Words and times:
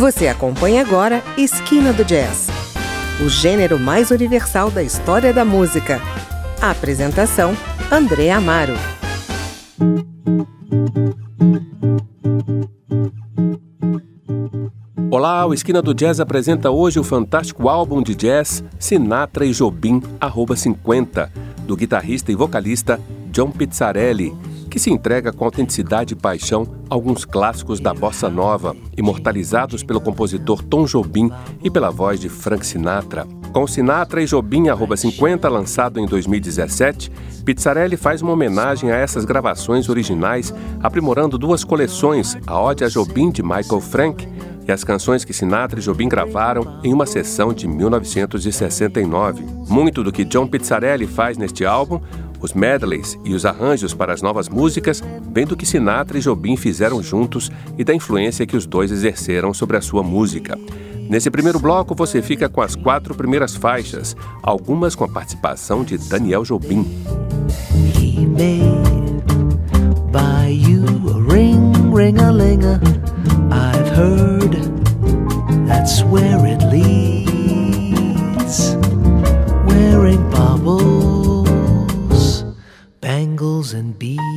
Você 0.00 0.28
acompanha 0.28 0.80
agora 0.80 1.22
Esquina 1.36 1.92
do 1.92 2.02
Jazz, 2.02 2.48
o 3.22 3.28
gênero 3.28 3.78
mais 3.78 4.10
universal 4.10 4.70
da 4.70 4.82
história 4.82 5.30
da 5.30 5.44
música. 5.44 6.00
A 6.58 6.70
apresentação: 6.70 7.54
André 7.92 8.30
Amaro. 8.30 8.72
Olá, 15.10 15.44
o 15.44 15.52
Esquina 15.52 15.82
do 15.82 15.92
Jazz 15.92 16.18
apresenta 16.18 16.70
hoje 16.70 16.98
o 16.98 17.04
fantástico 17.04 17.68
álbum 17.68 18.02
de 18.02 18.14
jazz 18.14 18.64
Sinatra 18.78 19.44
e 19.44 19.52
Jobim, 19.52 20.02
arroba 20.18 20.56
50, 20.56 21.30
do 21.66 21.76
guitarrista 21.76 22.32
e 22.32 22.34
vocalista 22.34 22.98
John 23.30 23.50
Pizzarelli, 23.50 24.34
que 24.70 24.78
se 24.78 24.90
entrega 24.90 25.32
com 25.32 25.44
autenticidade 25.44 26.14
e 26.14 26.16
paixão 26.16 26.64
a 26.88 26.94
alguns 26.94 27.24
clássicos 27.24 27.80
da 27.80 27.92
bossa 27.92 28.30
nova, 28.30 28.76
imortalizados 28.96 29.82
pelo 29.82 30.00
compositor 30.00 30.62
Tom 30.62 30.84
Jobim 30.84 31.30
e 31.62 31.68
pela 31.68 31.90
voz 31.90 32.20
de 32.20 32.28
Frank 32.28 32.64
Sinatra. 32.64 33.26
Com 33.52 33.66
Sinatra 33.66 34.22
e 34.22 34.26
Jobim 34.26 34.68
arroba 34.68 34.96
50, 34.96 35.48
lançado 35.48 35.98
em 35.98 36.06
2017, 36.06 37.10
Pizzarelli 37.44 37.96
faz 37.96 38.22
uma 38.22 38.32
homenagem 38.32 38.92
a 38.92 38.96
essas 38.96 39.24
gravações 39.24 39.88
originais, 39.88 40.54
aprimorando 40.80 41.36
duas 41.36 41.64
coleções, 41.64 42.38
a 42.46 42.60
Ode 42.60 42.84
a 42.84 42.88
Jobim 42.88 43.30
de 43.30 43.42
Michael 43.42 43.80
Frank 43.80 44.28
e 44.68 44.70
as 44.70 44.84
canções 44.84 45.24
que 45.24 45.32
Sinatra 45.32 45.80
e 45.80 45.82
Jobim 45.82 46.08
gravaram 46.08 46.78
em 46.84 46.92
uma 46.92 47.06
sessão 47.06 47.52
de 47.52 47.66
1969. 47.66 49.44
Muito 49.68 50.04
do 50.04 50.12
que 50.12 50.24
John 50.24 50.46
Pizzarelli 50.46 51.08
faz 51.08 51.36
neste 51.36 51.64
álbum 51.64 52.00
os 52.40 52.52
medleys 52.52 53.18
e 53.24 53.34
os 53.34 53.44
arranjos 53.44 53.94
para 53.94 54.12
as 54.12 54.22
novas 54.22 54.48
músicas 54.48 55.02
vêm 55.32 55.46
do 55.46 55.56
que 55.56 55.66
Sinatra 55.66 56.18
e 56.18 56.20
Jobim 56.20 56.56
fizeram 56.56 57.02
juntos 57.02 57.50
e 57.78 57.84
da 57.84 57.94
influência 57.94 58.46
que 58.46 58.56
os 58.56 58.66
dois 58.66 58.90
exerceram 58.90 59.52
sobre 59.52 59.76
a 59.76 59.80
sua 59.80 60.02
música. 60.02 60.58
Nesse 61.10 61.28
primeiro 61.28 61.58
bloco, 61.58 61.92
você 61.94 62.22
fica 62.22 62.48
com 62.48 62.60
as 62.60 62.76
quatro 62.76 63.16
primeiras 63.16 63.56
faixas, 63.56 64.16
algumas 64.42 64.94
com 64.94 65.02
a 65.02 65.08
participação 65.08 65.82
de 65.82 65.98
Daniel 65.98 66.44
Jobim. 66.44 66.86
He 67.96 68.24
made 68.24 69.20
by 70.12 70.50
you 70.50 70.84
a 71.10 71.20
ring, 71.32 71.92
ring 71.92 72.16
a. 72.20 72.30
I've 73.50 73.88
heard 73.88 74.52
that's 75.66 76.04
where 76.04 76.46
it 76.46 76.62
leads. 76.70 77.26
Wearing 79.66 80.22
bubbles. 80.30 80.99
and 83.74 83.98
be. 83.98 84.29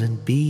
and 0.00 0.24
be 0.24 0.45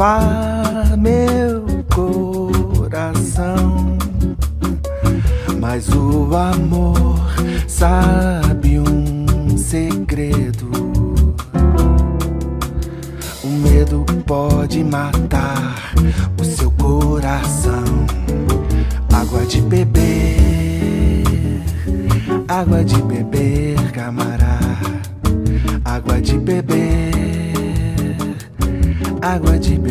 salvar 0.00 0.96
meu 0.96 1.62
coração. 1.94 3.98
Mas 5.60 5.90
o 5.90 6.34
amor 6.34 6.99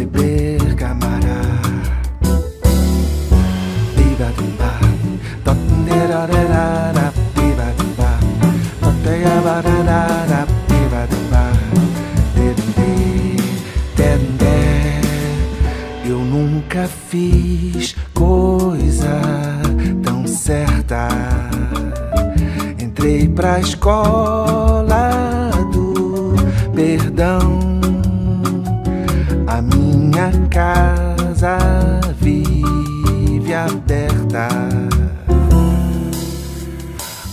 beber, 0.10 0.76
camará. 0.76 1.42
Biba 3.96 4.32
bimba, 4.38 4.72
tonerarara, 5.44 7.14
biba 7.36 7.74
bimba, 7.78 8.20
toteia 8.82 9.42
bararara, 9.42 10.48
biba 10.68 11.08
bimba, 11.12 11.44
dendê, 13.96 14.58
Eu 16.06 16.20
nunca 16.20 16.88
fiz 16.88 17.96
coisa 18.14 19.22
tão 20.04 20.28
certa. 20.28 21.08
Entrei 22.80 23.28
pra 23.30 23.60
escola 23.60 24.79
casa 30.50 31.58
vive 32.20 33.54
aberta. 33.54 34.50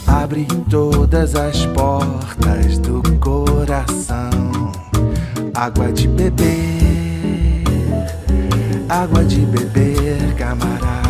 Abre 0.06 0.46
todas 0.70 1.34
as 1.34 1.66
portas 1.66 2.78
do 2.78 3.02
coração. 3.18 4.46
água 5.56 5.90
de 5.90 6.06
beber, 6.06 7.64
água 8.90 9.24
de 9.24 9.40
beber, 9.46 10.34
camará, 10.36 11.02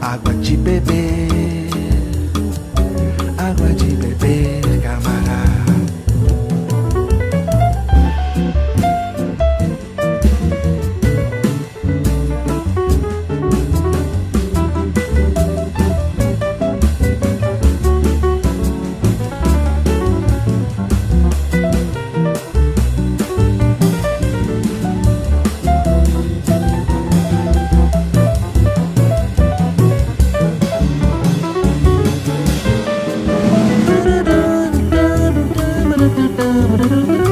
água 0.00 0.34
de 0.34 0.56
beber, 0.56 1.29
Thank 36.90 37.08
you. 37.08 37.29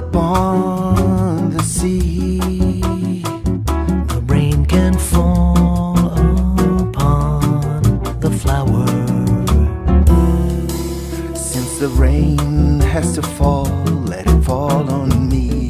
Upon 0.00 1.50
the 1.50 1.62
sea. 1.62 2.40
The 4.12 4.20
rain 4.34 4.64
can 4.64 4.94
fall 4.96 5.98
upon 6.86 7.82
the 8.24 8.30
flower. 8.42 8.86
Since 11.34 11.78
the 11.82 11.88
rain 12.04 12.80
has 12.94 13.14
to 13.16 13.22
fall, 13.22 13.66
let 14.12 14.24
it 14.26 14.42
fall 14.48 14.84
on 14.90 15.28
me. 15.28 15.68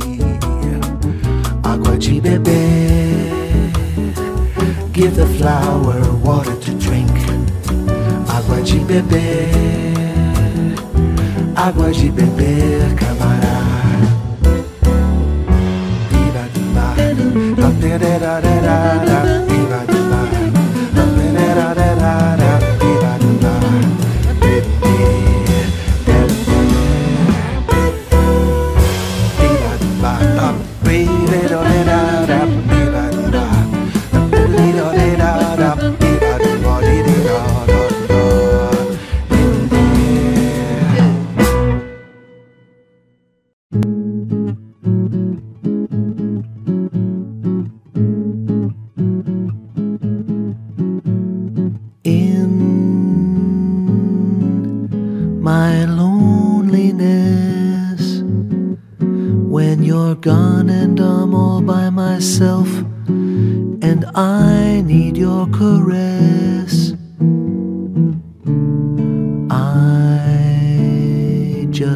Água 1.72 1.94
de 1.98 2.20
beber, 2.20 2.52
give 4.92 5.14
the 5.16 5.28
flower 5.38 5.98
water 6.26 6.56
to 6.66 6.72
drink. 6.86 7.16
Água 8.36 8.58
de 8.68 8.78
beber, 8.90 9.54
água 11.56 11.90
de 11.92 12.10
beber, 12.10 12.94
camará. 13.00 13.59
da 17.30 17.98
da 17.98 17.98
da 17.98 18.40
da 18.40 18.60
da 19.06 19.49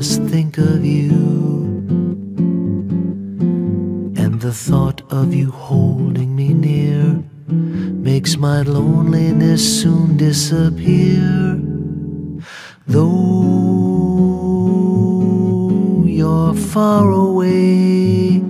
just 0.05 0.23
think 0.25 0.59
of 0.59 0.85
you, 0.85 1.09
and 4.23 4.39
the 4.39 4.53
thought 4.53 5.01
of 5.11 5.33
you 5.33 5.51
holding 5.51 6.37
me 6.37 6.53
near 6.53 7.23
makes 7.49 8.37
my 8.37 8.61
loneliness 8.61 9.62
soon 9.81 10.19
disappear. 10.19 11.59
Though 12.87 13.15
you're 16.05 16.53
far 16.53 17.11
away, 17.11 18.43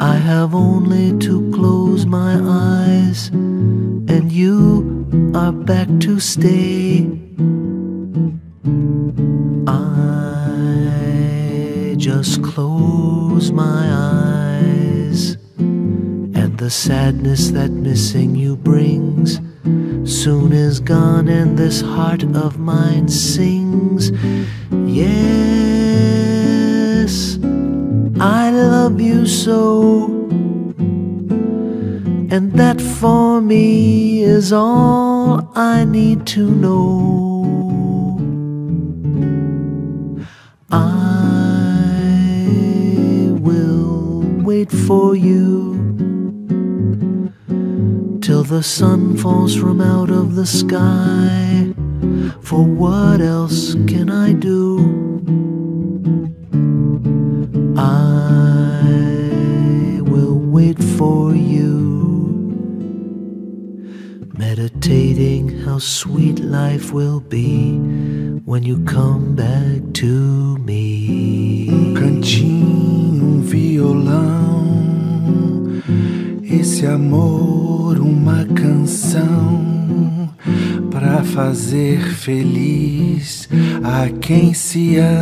I 0.00 0.16
have 0.16 0.52
only 0.52 1.16
to 1.26 1.52
close 1.52 2.06
my 2.06 2.40
eyes, 2.42 3.28
and 3.28 4.32
you 4.32 5.32
are 5.32 5.52
back 5.52 5.86
to 6.00 6.18
stay. 6.18 7.08
Just 12.24 12.42
close 12.42 13.52
my 13.52 13.86
eyes, 13.92 15.36
and 15.58 16.56
the 16.56 16.70
sadness 16.70 17.50
that 17.50 17.70
missing 17.70 18.34
you 18.34 18.56
brings 18.56 19.40
soon 20.10 20.50
is 20.50 20.80
gone, 20.80 21.28
and 21.28 21.58
this 21.58 21.82
heart 21.82 22.22
of 22.22 22.58
mine 22.58 23.08
sings. 23.08 24.10
Yes, 24.86 26.18
I 28.18 28.50
love 28.52 29.02
you 29.02 29.26
so. 29.26 30.06
And 32.34 32.54
that 32.54 32.80
for 32.80 33.42
me 33.42 34.22
is 34.22 34.50
all 34.50 35.52
I 35.54 35.84
need 35.84 36.26
to 36.28 36.50
know. 36.50 37.44
I 40.70 41.13
wait 44.64 44.86
for 44.86 45.14
you 45.14 45.74
till 48.22 48.42
the 48.44 48.62
sun 48.62 49.14
falls 49.16 49.54
from 49.54 49.80
out 49.80 50.10
of 50.10 50.36
the 50.36 50.46
sky. 50.46 51.74
For 52.40 52.64
what 52.64 53.20
else 53.20 53.74
can 53.86 54.08
I 54.08 54.32
do? 54.32 54.78
I 57.76 58.80
will 60.00 60.38
wait 60.38 60.82
for 60.96 61.34
you, 61.34 61.74
meditating 64.38 65.60
how 65.64 65.78
sweet 65.78 66.38
life 66.38 66.90
will 66.92 67.20
be 67.20 67.76
when 68.46 68.62
you 68.62 68.82
come 68.84 69.34
back 69.34 69.92
to 69.94 70.56
me. 70.58 71.68
Um 71.68 71.94
cantinho, 71.94 73.24
um 73.24 73.40
violão, 73.42 74.43
esse 76.42 76.86
amor, 76.86 77.98
uma 78.00 78.44
canção 78.46 80.30
para 80.90 81.22
fazer 81.24 82.00
feliz 82.00 83.48
a 83.82 84.08
quem 84.20 84.54
se 84.54 84.96
ama. 84.96 85.14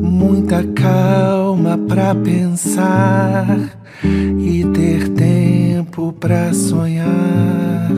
Muita 0.00 0.64
calma 0.64 1.76
pra 1.78 2.14
pensar 2.14 3.78
e 4.04 4.64
ter 4.72 5.08
tempo 5.10 6.12
pra 6.12 6.52
sonhar. 6.52 7.90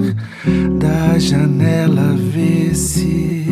Da 0.78 1.18
janela 1.18 2.14
vê-se 2.16 3.46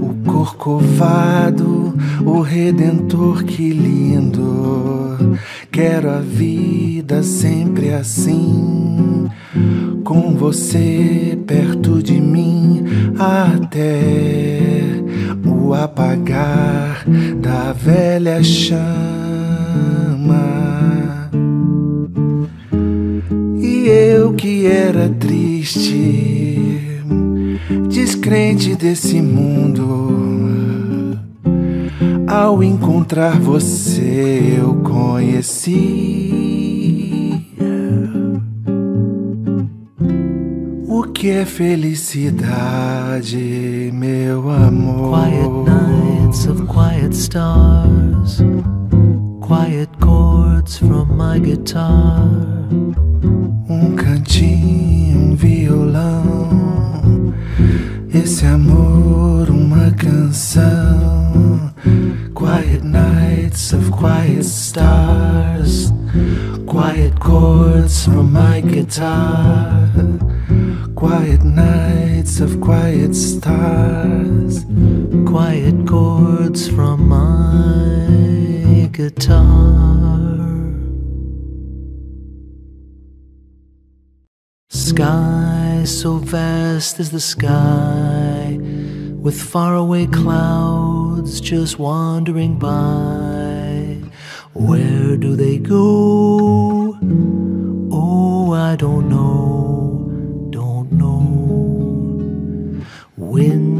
o 0.00 0.15
corcovado, 0.36 1.94
o 2.22 2.40
redentor, 2.40 3.42
que 3.42 3.70
lindo. 3.70 5.38
Quero 5.70 6.10
a 6.10 6.20
vida 6.20 7.22
sempre 7.22 7.90
assim, 7.94 9.28
com 10.04 10.34
você 10.36 11.38
perto 11.46 12.02
de 12.02 12.20
mim, 12.20 12.84
até 13.18 15.02
o 15.46 15.72
apagar 15.72 17.06
da 17.40 17.72
velha 17.72 18.42
chama. 18.42 18.86
E 23.58 23.88
eu 23.88 24.34
que 24.34 24.66
era 24.66 25.08
triste, 25.08 26.92
descrente 27.88 28.74
desse 28.74 29.22
mundo, 29.22 30.05
ao 32.26 32.62
encontrar 32.62 33.38
você 33.40 34.56
eu 34.58 34.74
conheci 34.82 36.56
que 41.26 41.30
é 41.30 41.44
felicidade, 41.44 42.30
meu 43.92 44.48
amor? 44.48 45.18
Quiet 45.18 45.48
nights 45.64 46.46
of 46.46 46.62
quiet 46.66 47.12
stars, 47.16 48.42
quiet 49.40 49.88
chords 50.00 50.78
from 50.78 51.06
my 51.16 51.40
guitar. 51.40 52.22
Chords 76.16 76.68
from 76.68 77.08
my 77.08 78.88
guitar. 78.92 79.44
Sky 84.68 85.82
so 85.84 86.16
vast 86.16 87.00
is 87.00 87.10
the 87.10 87.20
sky, 87.20 88.58
with 89.24 89.40
faraway 89.40 90.06
clouds 90.06 91.40
just 91.40 91.78
wandering 91.78 92.58
by. 92.58 94.00
Where 94.54 95.16
do 95.16 95.36
they 95.36 95.58
go? 95.58 96.98
Oh, 97.92 98.52
I 98.52 98.76
don't 98.76 99.08
know, 99.08 100.48
don't 100.50 100.90
know. 100.92 101.26
wind 103.16 103.75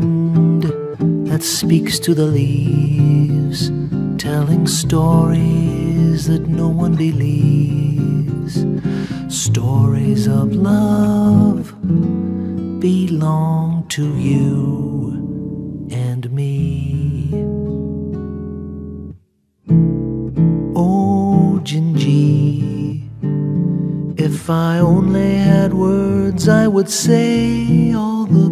that 1.37 1.43
speaks 1.43 1.99
to 1.99 2.15
the 2.15 2.25
leaves, 2.25 3.69
telling 4.17 4.67
stories 4.67 6.27
that 6.29 6.49
no 6.49 6.67
one 6.67 6.97
believes. 6.97 8.65
Stories 9.29 10.27
of 10.27 10.55
love 10.55 11.79
belong 12.81 13.85
to 13.89 14.17
you 14.17 15.89
and 15.91 16.31
me. 16.33 17.29
Oh, 20.75 21.61
Gingy, 21.65 23.11
if 24.19 24.49
I 24.49 24.79
only 24.79 25.35
had 25.35 25.75
words, 25.75 26.49
I 26.49 26.67
would 26.67 26.89
say 26.89 27.93
all 27.93 28.25
the 28.25 28.46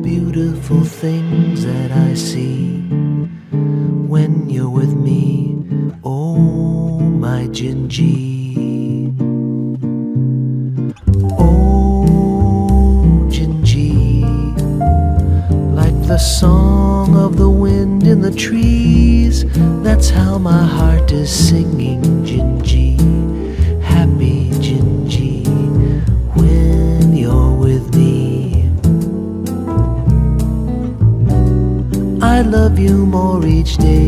love 32.44 32.78
you 32.78 33.06
more 33.06 33.46
each 33.46 33.76
day. 33.76 34.06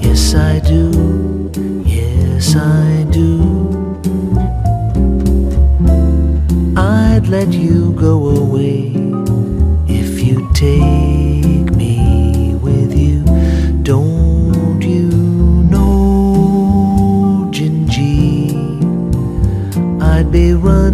Yes, 0.00 0.34
I 0.34 0.58
do. 0.60 1.50
Yes, 1.84 2.56
I 2.56 3.06
do. 3.10 3.30
I'd 6.76 7.26
let 7.28 7.52
you 7.52 7.92
go 7.92 8.28
away 8.30 8.92
if 9.86 10.20
you 10.20 10.48
take 10.54 11.13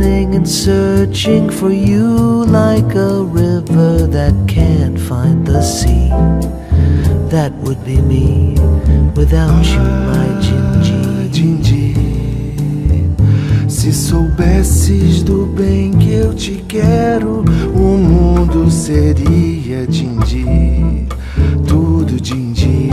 running 0.00 0.35
and 0.35 0.49
searching 0.49 1.50
for 1.50 1.71
you 1.71 2.45
like 2.47 2.95
a 2.95 3.23
river 3.23 4.07
that 4.07 4.35
can't 4.49 4.99
find 4.99 5.47
the 5.47 5.61
sea. 5.62 6.09
That 7.28 7.52
would 7.62 7.85
be 7.85 8.00
me 8.00 8.54
without 9.14 9.64
you, 9.64 9.85
my 10.09 10.28
Gingy. 10.40 11.28
Gingy. 11.37 11.95
Se 13.69 13.92
soubesses 13.92 15.23
do 15.23 15.47
bem 15.47 15.92
que 15.92 16.12
eu 16.12 16.35
te 16.35 16.64
quero, 16.66 17.45
o 17.75 17.99
mundo 17.99 18.71
seria 18.71 19.87
Gingy. 19.90 21.07
Tudo 21.66 22.19
Gingy, 22.23 22.90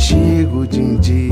contigo, 0.00 0.66
Dindi. 0.66 1.28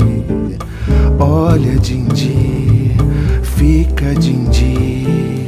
Olha, 1.17 1.79
Dindi, 1.79 2.95
fica, 3.41 4.13
Dindi. 4.13 5.47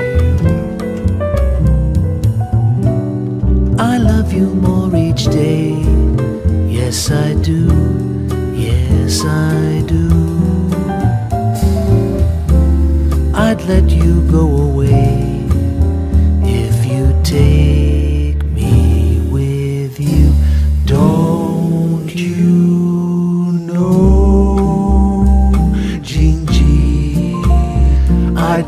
I 3.77 3.97
love 3.99 4.33
you 4.33 4.47
more 4.55 4.95
each 4.95 5.25
day. 5.27 5.75
Yes, 6.67 7.11
I 7.11 7.35
do. 7.35 7.67
Yes, 8.55 9.23
I 9.23 9.83
do. 9.85 10.09
I'd 13.35 13.61
let 13.67 13.89
you 13.89 14.21
go 14.31 14.47
away 14.71 15.45
if 16.43 16.85
you 16.85 17.13
take 17.23 18.00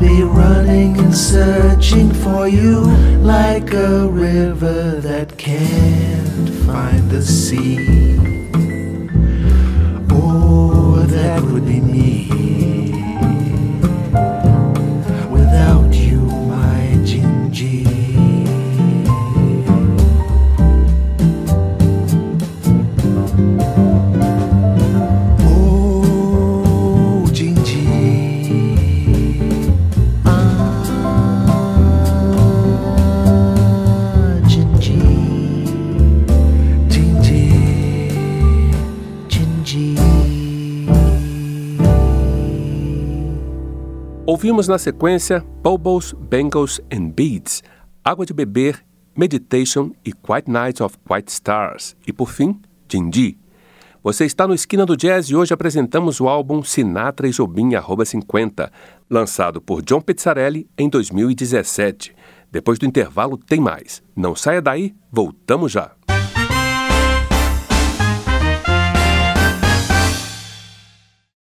be 0.04 0.22
running 0.22 0.98
and 0.98 1.14
searching 1.16 2.12
for 2.12 2.46
you 2.46 2.80
like 3.22 3.72
a 3.72 4.06
river 4.06 5.00
that 5.00 5.36
can't 5.38 6.50
find 6.66 7.10
the 7.10 7.22
sea. 7.22 8.33
Ouvimos 44.26 44.66
na 44.66 44.78
sequência 44.78 45.44
Bubbles, 45.62 46.14
Bangles 46.14 46.80
and 46.90 47.10
Beads, 47.10 47.62
Água 48.02 48.24
de 48.24 48.32
Beber 48.32 48.82
Meditation 49.14 49.90
e 50.02 50.14
Quiet 50.14 50.50
Nights 50.50 50.80
of 50.80 50.96
Quiet 51.06 51.28
Stars. 51.28 51.94
E 52.06 52.12
por 52.12 52.30
fim, 52.30 52.58
Dindi. 52.88 53.36
Você 54.02 54.24
está 54.24 54.48
no 54.48 54.54
Esquina 54.54 54.86
do 54.86 54.96
Jazz 54.96 55.26
e 55.26 55.36
hoje 55.36 55.52
apresentamos 55.52 56.22
o 56.22 56.28
álbum 56.28 56.62
Sinatra 56.62 57.28
e 57.28 57.32
Jobim 57.32 57.74
arroba 57.74 58.06
50, 58.06 58.72
lançado 59.10 59.60
por 59.60 59.82
John 59.82 60.00
Pizzarelli 60.00 60.66
em 60.78 60.88
2017. 60.88 62.16
Depois 62.50 62.78
do 62.78 62.86
intervalo 62.86 63.36
tem 63.36 63.60
mais. 63.60 64.02
Não 64.16 64.34
saia 64.34 64.62
daí, 64.62 64.94
voltamos 65.12 65.70
já. 65.70 65.92